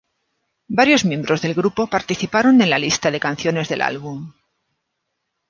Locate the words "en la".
2.63-2.79